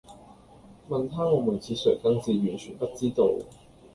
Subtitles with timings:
[0.89, 3.29] 問她我們是誰更是完全不知道